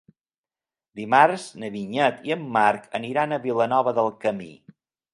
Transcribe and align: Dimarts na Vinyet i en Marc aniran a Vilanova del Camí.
Dimarts 0.99 1.43
na 1.65 1.69
Vinyet 1.77 2.27
i 2.31 2.35
en 2.39 2.49
Marc 2.57 2.91
aniran 3.03 3.31
a 3.39 3.43
Vilanova 3.47 3.99
del 4.03 4.15
Camí. 4.27 4.53